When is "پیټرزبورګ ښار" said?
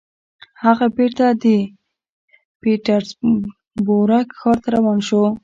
2.61-4.57